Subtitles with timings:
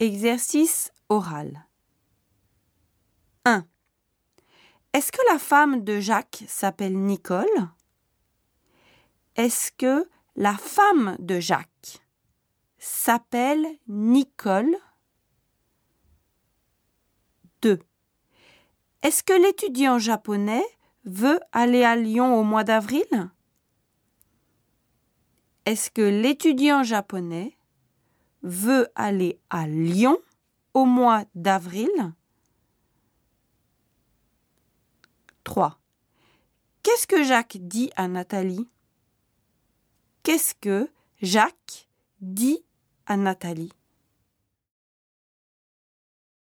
[0.00, 1.66] Exercice oral.
[3.44, 3.66] 1.
[4.92, 7.68] Est-ce que la femme de Jacques s'appelle Nicole?
[9.34, 12.00] Est-ce que la femme de Jacques
[12.78, 14.76] s'appelle Nicole?
[17.62, 17.80] 2.
[19.02, 20.64] Est-ce que l'étudiant japonais
[21.06, 23.32] veut aller à Lyon au mois d'avril?
[25.64, 27.57] Est-ce que l'étudiant japonais
[28.42, 30.18] veut aller à Lyon
[30.74, 31.90] au mois d'avril.
[35.44, 35.78] 3.
[36.82, 38.68] Qu'est-ce que Jacques dit à Nathalie?
[40.22, 40.90] Qu'est-ce que
[41.22, 41.88] Jacques
[42.20, 42.62] dit
[43.06, 43.72] à Nathalie?